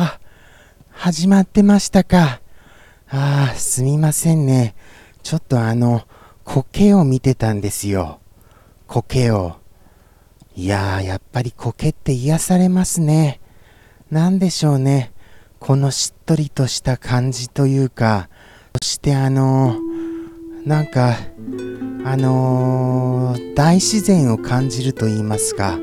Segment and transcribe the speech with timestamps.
[0.00, 0.20] あ
[0.90, 2.40] 始まってましたか。
[3.10, 4.76] ああ、すみませんね。
[5.24, 6.02] ちょっとあの、
[6.44, 8.20] 苔を見てたんですよ。
[8.86, 9.56] 苔を。
[10.54, 13.40] いやー、やっぱり苔って癒されますね。
[14.08, 15.12] なんでしょうね。
[15.58, 18.28] このしっとりとした感じというか、
[18.80, 21.16] そしてあのー、なんか、
[22.04, 25.76] あのー、大自然を感じると言いますか、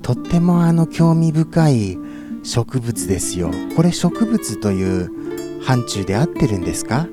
[0.00, 1.98] とってもあの興味深い
[2.44, 3.50] 植物ですよ。
[3.74, 7.08] これ植物という範疇で合ってるんですか？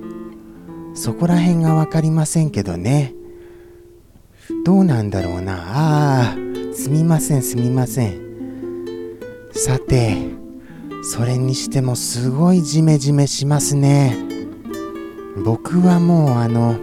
[0.93, 3.13] そこら辺がわかりませんけどね。
[4.65, 5.55] どうなんだろうな？
[5.55, 6.35] ああ、
[6.75, 8.19] すみませんすみません。
[9.53, 10.17] さて、
[11.01, 14.17] それにしてもすごいジメジメしますね。
[15.45, 16.75] 僕はもうあの、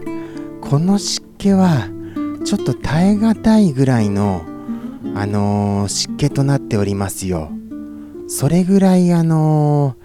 [0.63, 1.89] この湿気は
[2.45, 4.43] ちょっと耐え難いぐらいの
[5.15, 7.51] あのー、湿気となっておりますよ。
[8.29, 9.97] それぐらいあの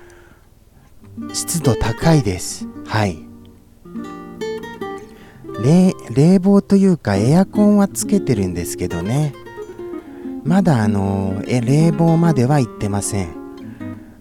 [1.20, 2.68] ー、湿度高いです。
[2.86, 3.20] はい。
[5.62, 9.34] 冷冷房というかエアコンはつけてるんですけどね。
[10.46, 13.36] まだあのー、え冷房までは行ってません。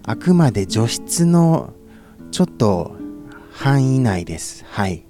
[0.04, 1.72] あくまで除湿の
[2.32, 2.96] ちょっと
[3.52, 4.64] 範囲内です。
[4.68, 5.04] はい。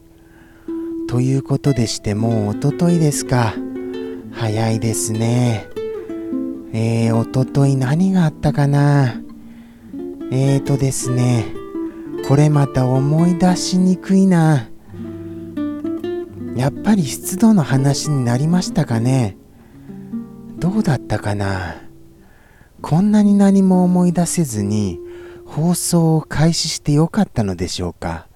[1.08, 3.54] ということでしてもうおとといですか。
[4.32, 5.81] 早いですね。
[6.74, 9.14] えー、おととい何があったかな？
[10.30, 11.44] えーとですね、
[12.26, 14.68] これまた思い出しにくいな。
[16.56, 19.36] やっぱり湿度の話になりましたかね？
[20.58, 21.76] どうだったかな？
[22.80, 24.98] こんなに何も思い出せずに
[25.44, 28.28] 放送を開始してよかったのでしょうか？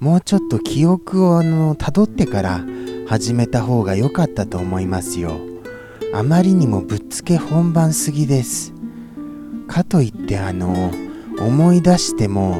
[0.00, 2.64] もうちょっと記憶をたどってから
[3.06, 5.38] 始めた方が良かったと思いますよ。
[6.12, 8.72] あまりにもぶっつけ本番すぎです。
[9.66, 10.90] かといってあの、
[11.38, 12.58] 思い出しても、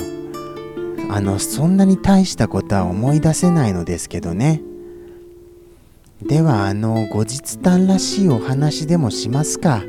[1.11, 4.63] あの、そんなに大したことは思い出せないのですけどね。
[6.23, 9.83] ではあの、後日談らしいお話でもしますか。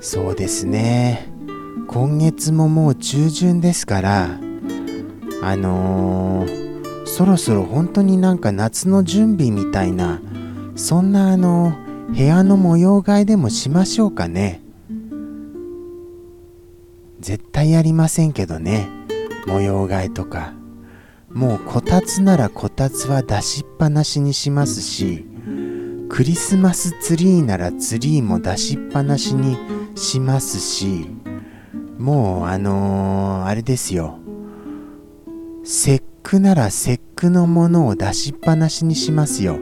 [0.00, 1.32] そうですね。
[1.88, 4.38] 今月ももう中旬ですから、
[5.42, 6.70] あのー
[7.10, 10.20] そろそろ本当になんか夏の準備みたいな
[10.76, 11.76] そんなあの
[12.12, 14.62] 部屋の模様替えでもしましょうかね。
[17.20, 18.88] 絶対やりませんけどね。
[19.46, 20.52] 模様替えとか。
[21.30, 25.24] もうこたつならこたつは出しっぱなしにしますし
[26.08, 29.56] クリスマスツリーならツリーも出しっぱなしに
[29.94, 31.06] しますし
[31.98, 34.18] もうあのー、あれですよ。
[35.62, 39.58] 節句なら節句のものを出しっぱなしにしますよ。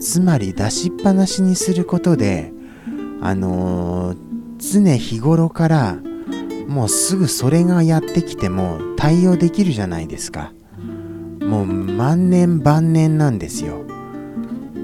[0.00, 2.52] つまり出しっぱなしにすることで、
[3.20, 4.18] あのー、
[4.58, 5.98] 常日頃から
[6.68, 10.52] もうすぐそれがやってきても対応できるじゃないですか。
[11.40, 13.84] もう万年万年なんですよ。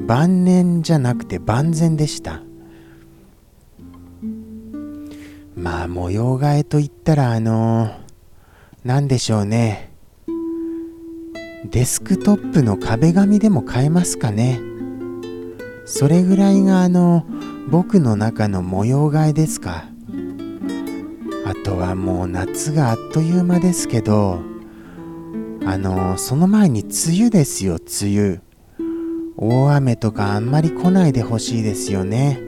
[0.07, 2.43] 晩年じゃなくて万全でした。
[5.57, 7.93] まあ模様替えといったらあのー、
[8.85, 9.93] 何でしょうね。
[11.71, 14.61] デスクトップの壁紙でも変えますかね
[15.85, 17.27] それぐらいがあの
[17.69, 19.85] 僕の中の模様替えですか。
[21.47, 24.41] あとはもう夏があっという間ですけど
[25.67, 28.41] あのその前に梅雨ですよ梅雨。
[29.37, 32.41] 大雨とかあんまり来ないでほしいですよね。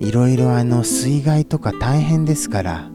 [0.00, 2.90] いろいろあの水害とか大変ですから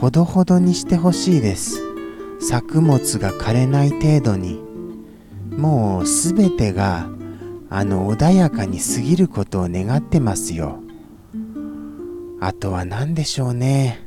[0.00, 1.82] ほどほどにしてほしいです。
[2.40, 4.64] 作物が枯れない程度に。
[5.56, 7.08] もうすべてが
[7.68, 10.80] あの穏やかに過ぎることを願ってますよ。
[12.40, 14.06] あとは何でしょうね。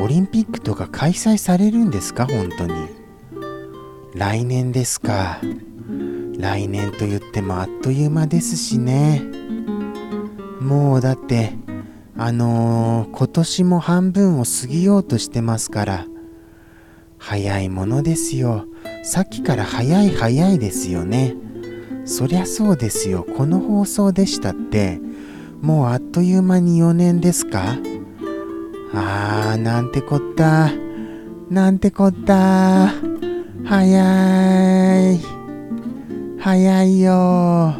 [0.00, 2.26] オリンピックとか開催されるんですか？
[2.26, 2.74] 本当に。
[4.14, 5.40] 来年ですか。
[6.36, 9.22] 来年と言ってもあっという間ですしね。
[10.60, 11.52] もうだって
[12.16, 16.06] あのー、今年も半分を過ぎようとしてますから
[17.18, 18.66] 早いものですよ。
[19.02, 21.34] さっきから早い早いですよね。
[22.04, 23.26] そりゃそうですよ。
[23.36, 25.00] この放送でしたって、
[25.60, 27.76] もうあっという間に4年ですか？
[28.92, 30.70] あー、なんてこった。
[31.50, 32.90] なんてこった。
[33.64, 35.20] 早い。
[36.38, 37.74] 早いよ。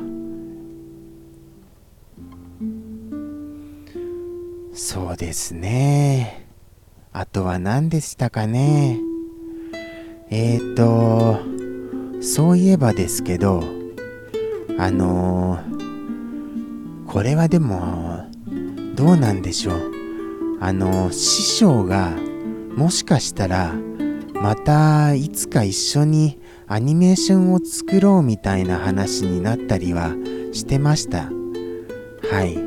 [4.73, 6.49] そうですね。
[7.12, 8.99] あとは何でしたかね？
[10.31, 11.38] えーと、
[12.23, 13.62] そういえばですけど、
[14.79, 18.25] あのー、これはでも、
[18.97, 19.93] どうなんでしょう。
[20.61, 22.12] あの師匠が
[22.76, 23.75] もしかしたら
[24.35, 30.15] またいつか一緒にアニメーションを作ろうみたいな話になったりは
[30.53, 31.29] してました。
[32.31, 32.59] はい。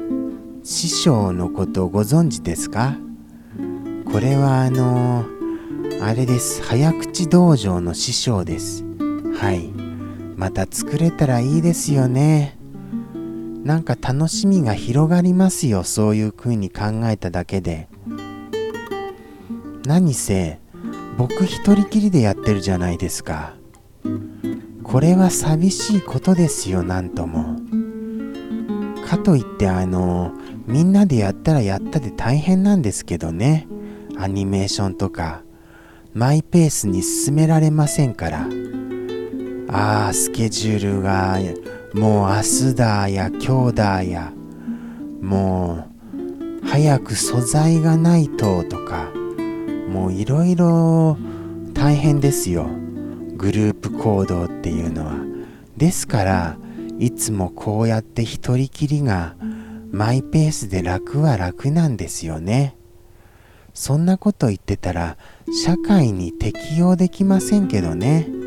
[0.63, 2.98] 師匠のことご存知ですか？
[4.12, 5.25] これはあの
[6.01, 6.62] あれです。
[6.62, 8.83] 早口道場の師匠です。
[9.39, 9.71] はい。
[10.37, 12.59] また作れたらいいですよね。
[13.63, 15.83] なんか楽しみが広がりますよ。
[15.83, 17.89] そういう風に考えただけで。
[19.87, 20.59] 何せ
[21.17, 23.55] 僕一人きりでやってるじゃないですか。
[24.83, 27.55] これは寂しいことですよなんとも。
[29.07, 30.33] かといってあの
[30.67, 33.67] みんなでやったらやったで大変なんですけどね。
[34.19, 35.41] アニメーションとか
[36.13, 38.47] マイペースに進められませんから。
[39.79, 41.38] ああスケジュールが
[41.94, 44.33] もう明日だや今日だや。
[45.21, 45.85] も
[46.63, 49.12] う早く素材がないととか。
[49.88, 51.15] もういろいろ
[51.74, 52.65] 大変ですよ。
[53.35, 55.13] グループ行動っていうのは。
[55.77, 56.57] ですから
[56.97, 59.35] いつもこうやって一人きりが
[59.91, 62.75] マイペースで楽は楽なんですよね。
[63.75, 65.18] そんなこと言ってたら
[65.63, 68.46] 社会に適応できませんけどね。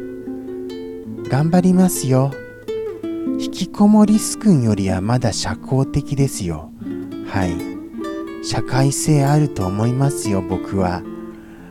[1.30, 2.32] 頑張りますよ。
[3.38, 6.72] 引きこもりすくんよりはまだ社交的ですよ。
[7.28, 8.44] はい。
[8.44, 11.02] 社会性あると思いますよ僕は。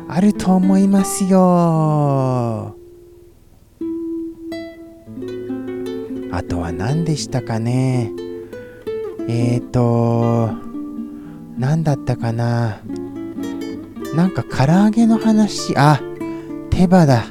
[0.08, 2.78] あると思いますよ。
[6.32, 8.14] あとは何でしたかね。
[9.28, 10.52] えーと
[11.58, 12.80] 何だったかな。
[14.16, 15.76] なんか唐揚げの話。
[15.76, 16.00] あ
[16.70, 17.26] 手羽だ。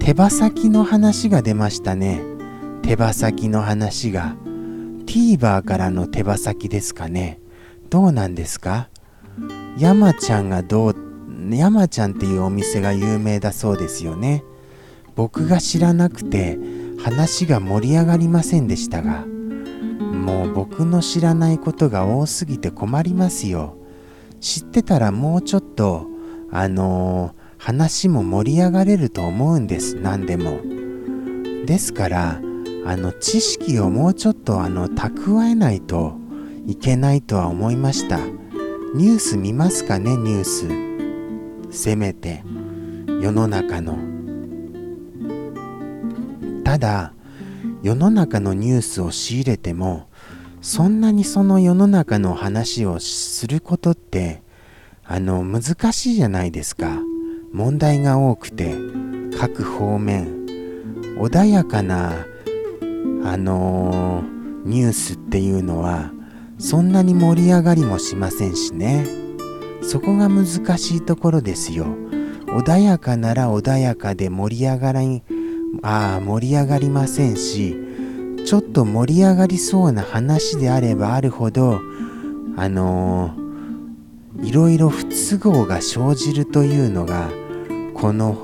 [0.00, 2.22] 手羽先の話が出ましたね。
[2.82, 4.34] 手羽先の話が。
[5.06, 7.38] TVer からの手羽先ですかね。
[7.90, 8.88] どうなんですか？
[9.78, 10.96] 山ちゃんがどう
[11.50, 14.42] 山ちゃんっていうお店が有名だそうですよね。
[15.16, 16.58] 僕が知らなくて
[17.04, 19.26] 話が盛り上がりませんでしたが。
[19.26, 23.76] もう僕の知らないことが多すぎて困りますよ。
[24.40, 26.06] 知ってたらもうちょっと
[26.50, 29.96] あのー、話も盛り上がれると思うんです。
[29.96, 30.62] 何でも。
[31.66, 32.40] ですから
[32.86, 36.14] あの知識をもうちょっとあの蓄えないと
[36.66, 38.18] いけないとは思いました。
[38.94, 41.76] ニュース見ますかねニュース。
[41.76, 42.42] せめて
[43.20, 43.98] 世の中の。
[46.64, 47.12] ただ
[47.82, 50.08] 世の中のニュースを仕入れても
[50.62, 54.42] そんなにその世の中の話をすることって
[55.04, 57.09] あの難しいじゃないですか。
[57.52, 58.74] 問題が多くて
[59.38, 60.46] 各方面
[61.18, 62.26] 穏やかな
[63.24, 66.12] あのー、ニュースっていうのは
[66.58, 69.06] そんなに盛り上がりもしませんしね。
[69.82, 70.46] そこが難
[70.78, 71.86] しいところですよ。
[72.46, 75.22] 穏やかなら穏やかで盛り上がらん
[75.82, 77.76] ああ盛り上がりませんし
[78.44, 81.80] ちょっと盛り上がりそうな話であればあるほど
[82.56, 87.30] あのー、いろいろ不都合が生じるというのが
[88.00, 88.36] この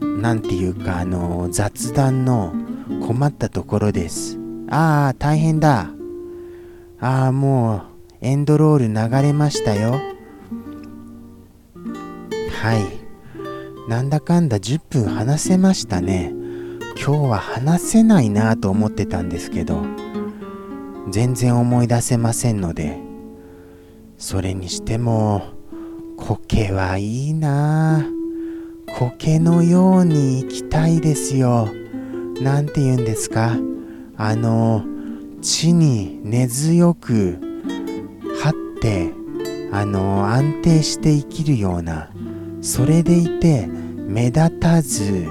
[0.00, 2.54] 何て言うかあの、雑談の
[3.06, 4.38] 困ったところです。
[4.70, 5.90] ああ大変だ。
[7.00, 7.82] ああもう
[8.20, 10.00] エンドロール流れましたよ。
[12.62, 13.90] はい。
[13.90, 16.32] なんだかんだ10分話せましたね。
[17.04, 19.84] 今日は話せないなと思ってたんですけど
[21.10, 22.98] 全然思い出せませんので
[24.18, 25.61] それにしても
[26.24, 28.06] 苔はいいな。
[28.96, 31.68] 苔のように生きたいですよ。
[32.40, 33.56] なんて言うんですか？
[34.16, 34.84] あの
[35.40, 37.38] 地に根強く
[38.40, 39.12] 張って
[39.72, 42.10] あの安定して生きるような
[42.60, 45.26] それでいて目立たず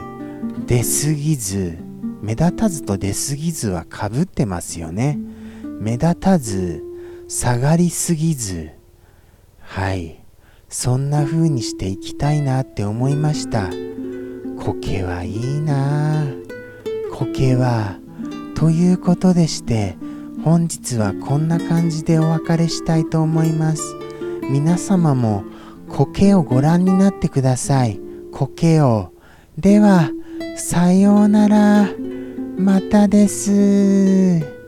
[0.65, 1.77] 出すぎず
[2.21, 5.17] 目立たずと出すぎずはかぶってますよね。
[5.79, 6.83] 目立たず
[7.29, 8.71] 下がりすぎず。
[9.61, 10.20] はい。
[10.71, 13.69] そんな風にしていきたいなって思いました
[14.59, 16.25] 苔はいいな
[17.13, 17.99] 苔は
[18.55, 19.95] ということでして
[20.43, 23.95] 本日はこんな感じでお別れしたいと思います
[24.49, 25.43] 皆様も
[25.91, 27.99] 苔をご覧になってください。
[28.31, 29.11] 苔を。
[29.57, 30.09] では、
[30.55, 31.89] さようなら。
[32.57, 34.60] またです。